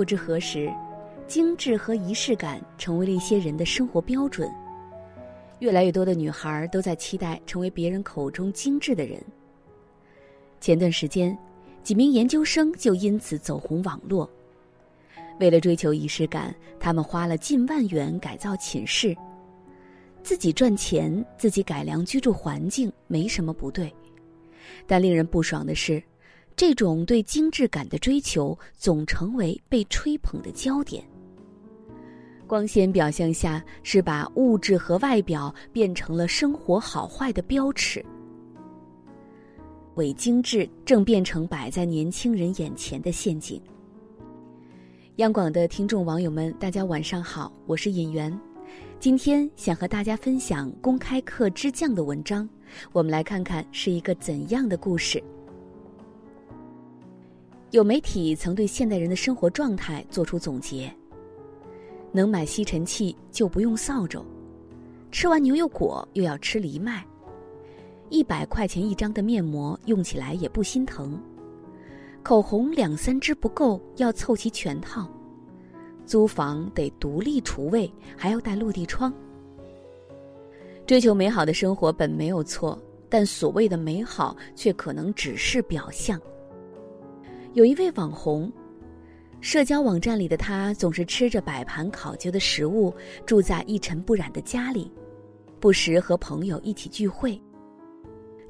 [0.00, 0.72] 不知何时，
[1.26, 4.50] 精致和仪式感成为了一些人的生活标准。
[5.58, 9.22] 越来越多的女孩都在期待成为别人口中精致的人。
[10.58, 11.36] 前段时间，
[11.82, 14.26] 几名研究生就因此走红网络。
[15.38, 19.14] 为了追求仪式感，他们花了近万元改造寝室。
[20.22, 23.94] 自己赚钱，自己改良居住环境，没什么不对。
[24.86, 26.02] 但令人不爽的是，
[26.60, 31.02] 这种对精致感的追求总成为被吹捧的焦点。
[32.46, 38.04] 光鲜表象下，是把物质和外表变成了生活好坏的标尺。
[39.94, 43.58] 伪精致正变成摆在年轻人眼前的陷阱。
[45.16, 48.38] 央广的听众网友们，大家晚上好，我是尹媛。
[48.98, 52.46] 今天想和大家分享公开课之将的文章，
[52.92, 55.24] 我们来看看是一个怎样的故事。
[57.70, 60.92] 有媒体曾对现代人的生活状态做出总结：
[62.10, 64.24] 能买吸尘器就不用扫帚，
[65.12, 67.06] 吃完牛油果又要吃藜麦，
[68.08, 71.16] 一百块钱一张的面膜用起来也不心疼，
[72.24, 75.08] 口红两三支不够要凑齐全套。
[76.04, 79.14] 租房得独立厨卫，还要带落地窗。
[80.88, 82.76] 追求美好的生活本没有错，
[83.08, 86.20] 但所谓的美好却可能只是表象。
[87.52, 88.50] 有一位网红，
[89.40, 92.94] 社交网站里的他总是吃着摆盘考究的食物，
[93.26, 94.88] 住在一尘不染的家里，
[95.58, 97.40] 不时和朋友一起聚会。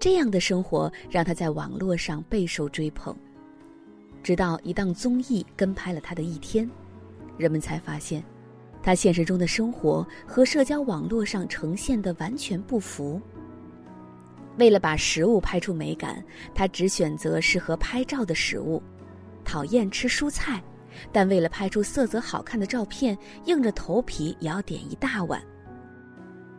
[0.00, 3.14] 这样的生活让他在网络上备受追捧，
[4.22, 6.68] 直到一档综艺跟拍了他的一天。
[7.36, 8.24] 人们才发现，
[8.82, 13.20] 他现实中的生活和社交网络上呈现的完全不符。
[14.58, 16.22] 为了把食物拍出美感，
[16.54, 18.82] 他只选择适合拍照的食物，
[19.44, 20.62] 讨厌吃蔬菜，
[21.12, 25.42] 但为了拍出色泽好看的照片，硬着头皮也要点一大碗。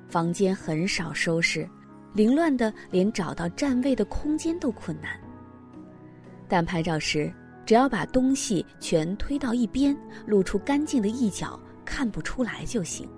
[0.07, 1.67] 房间很少收拾，
[2.13, 5.19] 凌乱的连找到占位的空间都困难。
[6.47, 7.33] 但拍照时，
[7.65, 13.09] 只要把东西全推到一边，露出干净的一角，看不出来就行。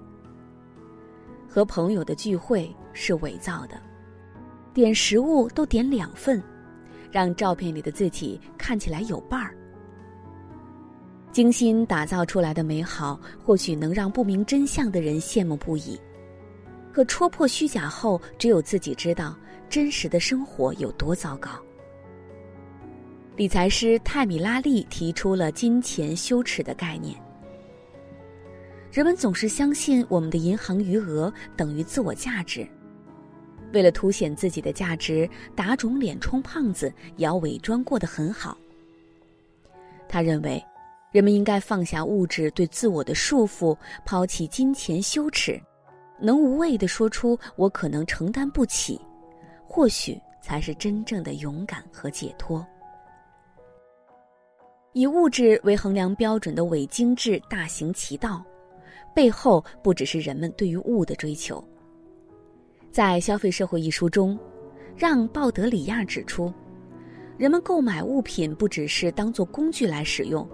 [1.47, 3.79] 和朋友的聚会是伪造的，
[4.79, 6.41] 点食物都点两份，
[7.11, 9.53] 让照片里的自己看起来有伴儿。
[11.31, 15.99] 精心打造出来的美好，或许能让不明真相的人羡慕不已，
[16.91, 19.35] 可戳破虚假后，只有自己知道
[19.69, 21.51] 真实的生活有多糟糕。
[23.35, 27.15] 理财师泰米拉利提出了“金钱羞耻”的概念。
[28.91, 32.67] 人们总是相信我们的银行余额等于自我价值，
[33.73, 38.57] 为了凸显自己的价值，打肿脸充胖子也要伪装过得很好。
[40.07, 40.63] 他认为，
[41.11, 45.61] 人们应该放下物质对自我的束缚，抛弃金钱羞耻，
[46.19, 48.99] 能无畏地说出“我可能承担不起”，
[49.67, 52.65] 或许才是真正的勇敢和解脱。
[54.93, 58.43] 以物质为衡量标准的伪精致大行其道，
[59.13, 61.63] 背后不只是人们对于物的追求。
[62.91, 64.37] 在《消费社会》一书中，
[64.97, 66.51] 让·鲍德里亚指出，
[67.37, 70.47] 人们购买物品不只是当做工具来使用，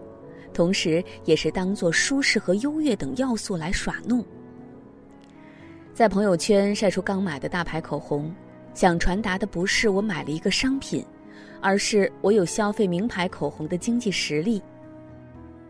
[0.54, 4.24] 同时也是当做舒适和优越等要素来耍弄。
[5.94, 8.34] 在朋友圈晒出刚买的大牌口红，
[8.74, 11.06] 想传达的不是我买了一个商品。
[11.62, 14.62] 而是我有消费名牌口红的经济实力。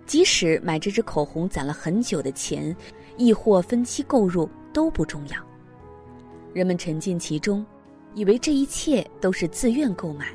[0.05, 2.75] 即使买这支口红攒了很久的钱，
[3.15, 5.54] 亦或分期购入都不重要。
[6.55, 7.65] 人们沉浸其中，
[8.13, 10.27] 以为这一切都是自愿购买，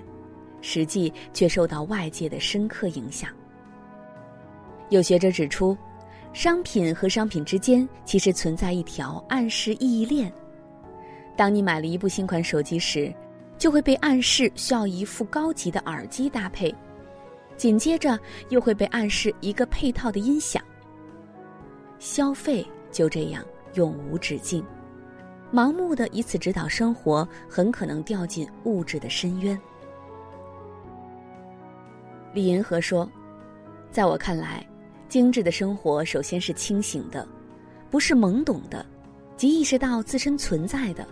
[0.61, 3.31] 实际却受到外界的深刻影响。
[4.91, 5.75] 有学者指出，
[6.35, 10.31] 商品和商品之间其实存在一条暗示意义链。
[11.39, 13.11] 当你买了一部新款手机时，
[13.57, 16.75] 就会被暗示需要一副高级的耳机搭配，
[17.57, 20.63] 紧接着又会被暗示一个配套的音响。
[21.99, 22.63] 消费
[22.93, 23.43] 就这样
[23.73, 24.63] 永无止境，
[25.53, 29.61] 盲目的以此指导生活，很可能掉进物质的深渊。
[32.33, 33.11] 李银河说
[33.91, 34.65] ：“在我看来，
[35.09, 37.27] 精致的生活首先是清醒的，
[37.91, 38.87] 不是懵懂的，
[39.37, 41.07] 即意识到自身存在的。”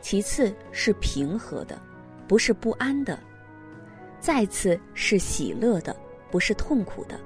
[0.00, 1.78] 其次是平和的，
[2.26, 3.16] 不是不安的；
[4.18, 5.94] 再次是喜乐的，
[6.30, 7.20] 不是痛苦的。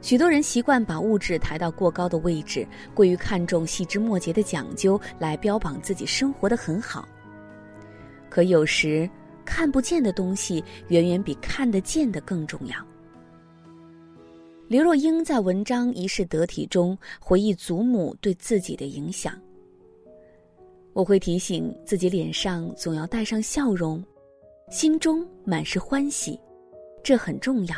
[0.00, 7.06] 许多人习惯把物质抬到过高的位置，过于看重细枝末节的讲究，来标榜自己生活的很好。
[8.30, 9.08] 可有时，
[9.44, 12.76] 看不见的东西远远比看得见的更重要。
[14.68, 19.32] 刘若英在文章《一世得体》中回忆祖母对自己的影响。
[20.92, 24.04] 我会提醒自己，脸上总要带上笑容，
[24.70, 26.38] 心中满是欢喜，
[27.02, 27.76] 这很重要，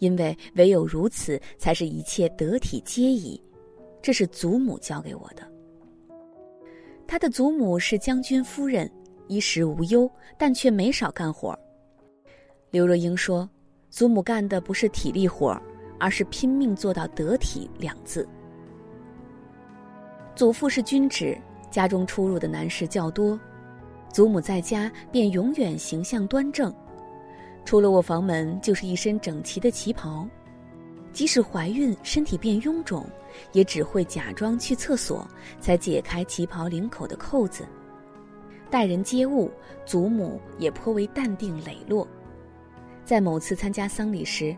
[0.00, 3.40] 因为唯有如此，才是一切得体皆宜。
[4.02, 5.48] 这是祖母教给我的。
[7.06, 8.90] 他的祖母是将军夫人，
[9.28, 11.58] 衣食无忧，但却没少干活。
[12.70, 13.48] 刘若英说
[13.90, 15.60] ：“祖母干的不是体力活
[15.98, 18.26] 而是拼命做到得体两字。”
[20.36, 21.36] 祖父是军职，
[21.70, 23.38] 家中出入的男士较多，
[24.12, 26.72] 祖母在家便永远形象端正，
[27.70, 30.26] 出了卧房门就是一身整齐的旗袍，
[31.12, 33.06] 即使怀孕身体变臃肿，
[33.52, 35.24] 也只会假装去厕所，
[35.60, 37.64] 才解开旗袍领口的扣子。
[38.68, 39.48] 待人接物，
[39.86, 42.04] 祖母也颇为淡定磊落。
[43.04, 44.52] 在某次参加丧礼时。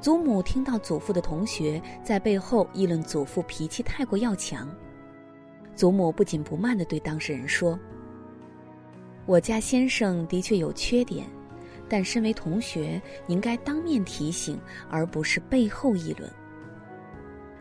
[0.00, 4.68] 祖母听到祖父的同学在背后议论祖父脾气太过要强，
[5.76, 7.78] 祖母不紧不慢地对当事人说
[9.26, 11.24] ：“我家先生的确有缺点，
[11.88, 16.30] 但身为同学，应该当面提醒，而不是背后议论。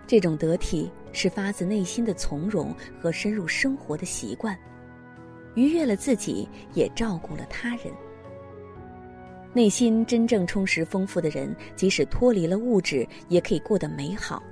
[0.05, 4.57] 这种得体是发自内心的从容和深入生活的习惯，
[5.55, 7.93] 愉悦了自己，也照顾了他人。”
[9.53, 14.43] 内心真正充实丰富的人，即使脱离了物质，也可以过得美好。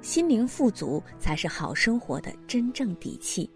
[0.00, 3.50] 心灵富足才是好生活的真正底气。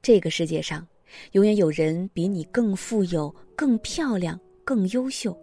[0.00, 0.86] 这个世界上，
[1.32, 5.36] 永远有人比你更富有、更漂亮、更优秀。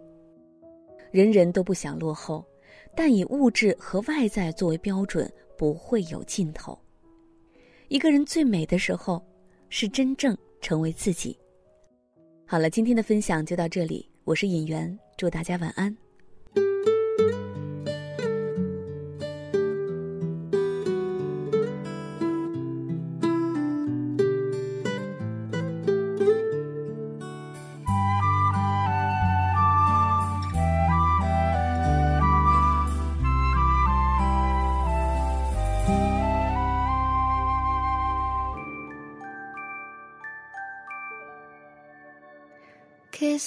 [1.10, 2.44] 人人都不想落后，
[2.94, 6.78] 但以物质和外在作为标准，不会有尽头。
[7.88, 9.20] 一个人最美的时候，
[9.68, 11.36] 是真正成为自己。
[12.46, 14.08] 好了，今天的分享就到这里。
[14.24, 15.96] 我是尹媛，祝大家晚安。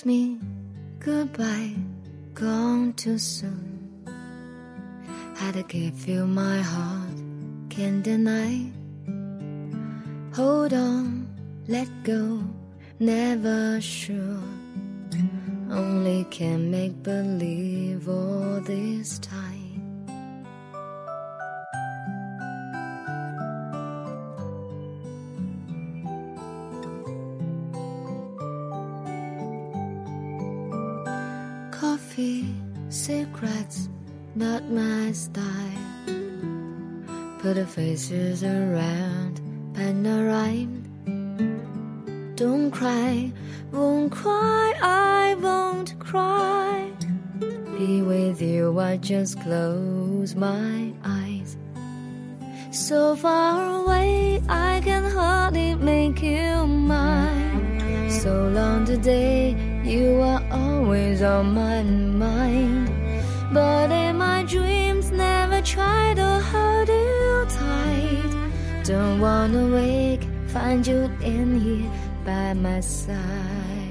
[0.05, 0.39] Me
[0.99, 1.75] goodbye,
[2.33, 3.79] gone too soon.
[5.35, 7.17] Had to give you my heart,
[7.69, 8.71] can't deny.
[10.35, 11.27] Hold on,
[11.67, 12.43] let go,
[12.99, 14.43] never sure.
[15.69, 19.62] Only can make believe all this time.
[32.13, 32.53] Coffee,
[32.89, 33.89] secrets,
[34.35, 35.43] not my style.
[37.39, 39.41] Put the faces around,
[39.73, 40.75] pen a rhyme.
[42.35, 43.31] Don't cry,
[43.71, 46.91] won't cry, I won't cry.
[47.39, 51.57] Be with you, I just close my eyes.
[52.71, 58.11] So far away, I can hardly make you mine.
[58.11, 60.42] So long today you are
[60.83, 62.91] always on my mind.
[63.53, 68.83] But in my dreams, never try to hold you tight.
[68.83, 71.91] Don't wanna wake, find you in here
[72.25, 73.82] by my side.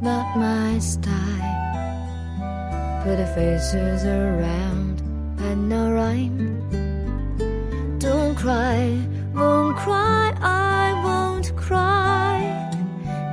[0.00, 1.54] Not my style.
[3.02, 5.00] Put the faces around,
[5.38, 6.60] and no rhyme.
[7.98, 8.98] Don't cry,
[9.34, 12.38] won't cry, I won't cry.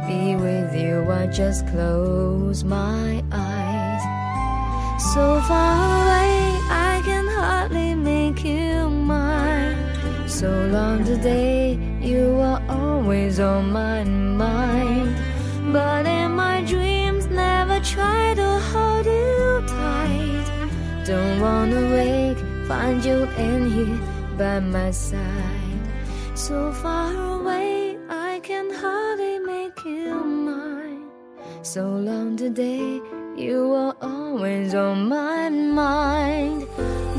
[0.08, 4.03] Be with you, I just close my eyes.
[5.13, 9.77] So far away, I can hardly make you mine.
[10.27, 14.90] So long today, you are always on my mind.
[21.12, 22.38] Don't wanna wake,
[22.70, 24.00] find you in here
[24.38, 25.84] by my side.
[26.36, 31.10] So far away, I can hardly make you mine.
[31.63, 33.01] So long today,
[33.36, 36.65] you were always on my mind.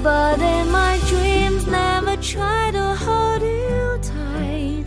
[0.02, 4.86] But in my dreams, never try to hold you tight.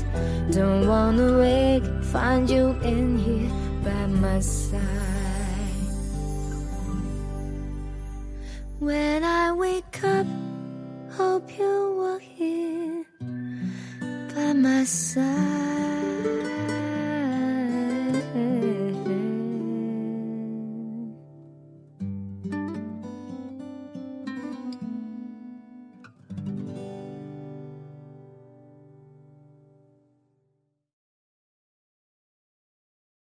[0.49, 3.51] Don't wanna wake, find you in here
[3.83, 5.14] by my side.
[8.85, 10.27] When I wake up,
[11.17, 13.03] hope you were here
[14.31, 15.64] by my side.